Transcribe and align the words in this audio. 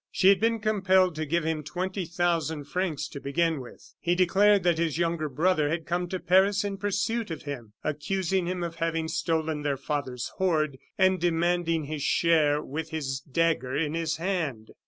She 0.11 0.29
had 0.29 0.39
been 0.39 0.57
compelled 0.59 1.13
to 1.13 1.27
give 1.27 1.43
him 1.43 1.61
twenty 1.61 2.05
thousand 2.05 2.63
francs, 2.63 3.07
to 3.09 3.19
begin 3.21 3.59
with. 3.59 3.93
He 3.99 4.15
declared 4.15 4.63
that 4.63 4.79
his 4.79 4.97
younger 4.97 5.29
brother 5.29 5.69
had 5.69 5.85
come 5.85 6.09
to 6.09 6.19
Paris 6.19 6.63
in 6.63 6.77
pursuit 6.79 7.29
of 7.29 7.43
him, 7.43 7.73
accusing 7.83 8.47
him 8.47 8.63
of 8.63 8.77
having 8.77 9.07
stolen 9.07 9.61
their 9.61 9.77
father's 9.77 10.29
hoard, 10.39 10.79
and 10.97 11.21
demanding 11.21 11.83
his 11.83 12.01
share 12.01 12.63
with 12.63 12.89
his 12.89 13.19
dagger 13.19 13.77
in 13.77 13.93
his 13.93 14.17
hand. 14.17 14.71